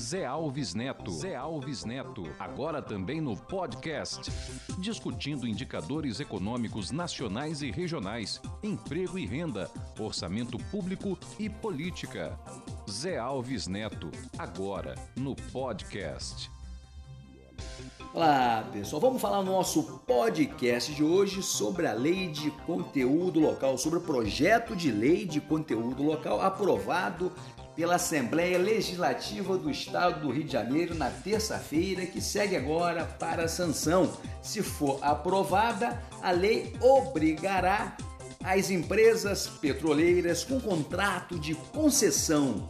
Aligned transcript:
Zé 0.00 0.24
Alves 0.24 0.74
Neto. 0.74 1.10
Zé 1.10 1.36
Alves 1.36 1.84
Neto. 1.84 2.24
Agora 2.38 2.80
também 2.80 3.20
no 3.20 3.36
podcast. 3.36 4.32
Discutindo 4.78 5.46
indicadores 5.46 6.20
econômicos 6.20 6.90
nacionais 6.90 7.60
e 7.60 7.70
regionais, 7.70 8.40
emprego 8.62 9.18
e 9.18 9.26
renda, 9.26 9.70
orçamento 9.98 10.58
público 10.70 11.18
e 11.38 11.50
política. 11.50 12.38
Zé 12.90 13.18
Alves 13.18 13.66
Neto. 13.66 14.10
Agora 14.38 14.94
no 15.14 15.36
podcast. 15.36 16.50
Olá, 18.14 18.66
pessoal. 18.72 19.02
Vamos 19.02 19.20
falar 19.20 19.42
no 19.42 19.52
nosso 19.52 20.00
podcast 20.06 20.94
de 20.94 21.04
hoje 21.04 21.42
sobre 21.42 21.86
a 21.86 21.92
lei 21.92 22.28
de 22.28 22.50
conteúdo 22.66 23.38
local, 23.38 23.76
sobre 23.76 23.98
o 23.98 24.02
projeto 24.02 24.74
de 24.74 24.90
lei 24.90 25.26
de 25.26 25.42
conteúdo 25.42 26.02
local 26.02 26.40
aprovado 26.40 27.30
pela 27.80 27.94
Assembleia 27.94 28.58
Legislativa 28.58 29.56
do 29.56 29.70
Estado 29.70 30.20
do 30.20 30.30
Rio 30.30 30.44
de 30.44 30.52
Janeiro 30.52 30.94
na 30.94 31.08
terça-feira, 31.08 32.04
que 32.04 32.20
segue 32.20 32.54
agora 32.54 33.06
para 33.06 33.44
a 33.44 33.48
sanção. 33.48 34.12
Se 34.42 34.62
for 34.62 34.98
aprovada, 35.00 35.98
a 36.20 36.30
lei 36.30 36.76
obrigará 36.78 37.96
as 38.44 38.70
empresas 38.70 39.46
petroleiras 39.46 40.44
com 40.44 40.60
contrato 40.60 41.38
de 41.38 41.54
concessão 41.54 42.68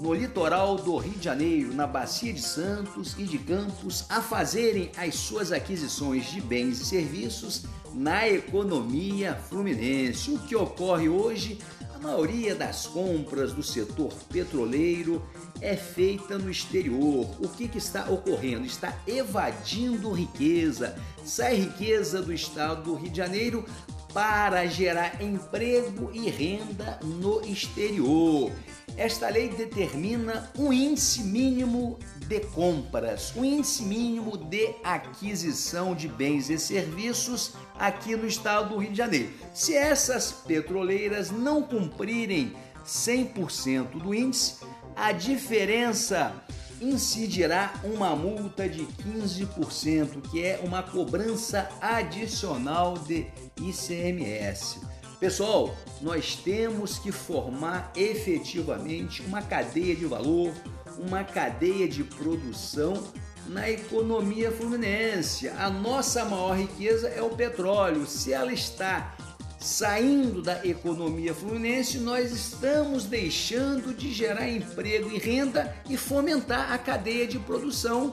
no 0.00 0.14
litoral 0.14 0.76
do 0.76 0.98
Rio 0.98 1.14
de 1.14 1.24
Janeiro, 1.24 1.74
na 1.74 1.88
Bacia 1.88 2.32
de 2.32 2.40
Santos 2.40 3.16
e 3.18 3.24
de 3.24 3.38
Campos, 3.38 4.04
a 4.08 4.22
fazerem 4.22 4.92
as 4.96 5.16
suas 5.16 5.50
aquisições 5.50 6.26
de 6.26 6.40
bens 6.40 6.80
e 6.80 6.84
serviços 6.84 7.64
na 7.92 8.28
economia 8.28 9.34
fluminense. 9.34 10.30
O 10.30 10.38
que 10.38 10.54
ocorre 10.54 11.08
hoje, 11.08 11.58
maioria 12.04 12.54
das 12.54 12.86
compras 12.86 13.52
do 13.52 13.62
setor 13.62 14.12
petroleiro 14.30 15.22
é 15.60 15.74
feita 15.74 16.36
no 16.36 16.50
exterior. 16.50 17.26
O 17.40 17.48
que, 17.48 17.66
que 17.66 17.78
está 17.78 18.10
ocorrendo? 18.10 18.66
Está 18.66 18.94
evadindo 19.06 20.12
riqueza. 20.12 20.96
Sai 21.24 21.56
riqueza 21.56 22.20
do 22.20 22.32
estado 22.32 22.82
do 22.82 22.94
Rio 22.94 23.10
de 23.10 23.16
Janeiro 23.16 23.64
para 24.12 24.66
gerar 24.66 25.20
emprego 25.22 26.10
e 26.12 26.28
renda 26.28 27.00
no 27.02 27.40
exterior. 27.44 28.52
Esta 28.96 29.28
lei 29.28 29.48
determina 29.48 30.48
um 30.56 30.72
índice 30.72 31.22
mínimo 31.22 31.98
de 32.28 32.40
compras, 32.40 33.32
um 33.36 33.44
índice 33.44 33.82
mínimo 33.82 34.36
de 34.36 34.72
aquisição 34.84 35.96
de 35.96 36.06
bens 36.06 36.48
e 36.48 36.58
serviços 36.58 37.54
aqui 37.76 38.14
no 38.14 38.26
estado 38.26 38.68
do 38.70 38.78
Rio 38.78 38.92
de 38.92 38.96
Janeiro. 38.96 39.32
Se 39.52 39.74
essas 39.74 40.30
petroleiras 40.30 41.32
não 41.32 41.62
cumprirem 41.62 42.54
100% 42.86 44.00
do 44.00 44.14
índice, 44.14 44.58
a 44.94 45.10
diferença 45.10 46.32
incidirá 46.80 47.74
uma 47.82 48.14
multa 48.14 48.68
de 48.68 48.84
15%, 48.84 50.22
que 50.30 50.44
é 50.44 50.60
uma 50.62 50.84
cobrança 50.84 51.68
adicional 51.80 52.96
de 52.98 53.26
ICMS. 53.60 54.80
Pessoal, 55.24 55.74
nós 56.02 56.36
temos 56.36 56.98
que 56.98 57.10
formar 57.10 57.90
efetivamente 57.96 59.22
uma 59.22 59.40
cadeia 59.40 59.96
de 59.96 60.04
valor, 60.04 60.52
uma 60.98 61.24
cadeia 61.24 61.88
de 61.88 62.04
produção 62.04 63.02
na 63.46 63.70
economia 63.70 64.52
fluminense. 64.52 65.48
A 65.48 65.70
nossa 65.70 66.26
maior 66.26 66.58
riqueza 66.58 67.08
é 67.08 67.22
o 67.22 67.30
petróleo. 67.30 68.04
Se 68.04 68.34
ela 68.34 68.52
está 68.52 69.16
saindo 69.58 70.42
da 70.42 70.62
economia 70.62 71.32
fluminense, 71.32 71.96
nós 71.96 72.30
estamos 72.30 73.06
deixando 73.06 73.94
de 73.94 74.12
gerar 74.12 74.46
emprego 74.46 75.10
e 75.10 75.16
renda 75.16 75.74
e 75.88 75.96
fomentar 75.96 76.70
a 76.70 76.76
cadeia 76.76 77.26
de 77.26 77.38
produção 77.38 78.12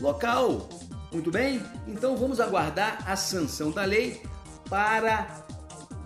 local. 0.00 0.68
Muito 1.12 1.30
bem? 1.30 1.62
Então 1.86 2.16
vamos 2.16 2.40
aguardar 2.40 3.08
a 3.08 3.14
sanção 3.14 3.70
da 3.70 3.84
lei 3.84 4.20
para 4.68 5.44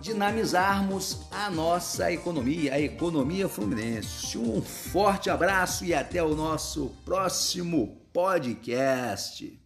dinamizarmos 0.01 1.27
a 1.31 1.49
nossa 1.49 2.11
economia, 2.11 2.73
a 2.73 2.79
economia 2.79 3.49
fluminense. 3.49 4.37
Um 4.37 4.61
forte 4.61 5.29
abraço 5.29 5.83
e 5.85 5.93
até 5.93 6.23
o 6.23 6.35
nosso 6.35 6.95
próximo 7.03 7.97
podcast. 8.13 9.59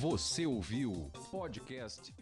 Você 0.00 0.46
ouviu 0.46 1.10
podcast 1.30 2.14